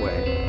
[0.00, 0.39] 会。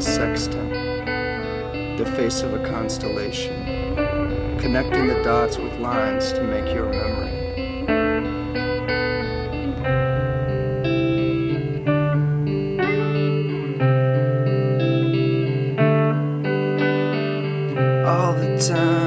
[0.00, 0.70] a sextant,
[1.98, 3.54] the face of a constellation,
[4.58, 7.36] connecting the dots with lines to make your memory.
[18.06, 18.99] All the time.